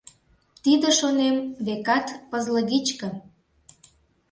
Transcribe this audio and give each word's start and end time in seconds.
Тиде, 0.63 0.89
шонем, 0.99 1.37
векат 1.65 2.07
пызлыгичке. 2.29 3.09